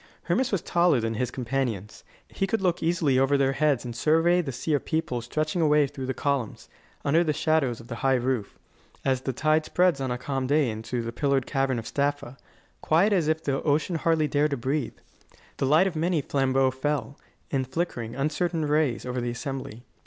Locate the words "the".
4.41-4.51, 6.07-6.13, 7.23-7.33, 7.87-7.97, 9.21-9.31, 11.03-11.11, 13.43-13.61, 15.57-15.67, 19.21-19.29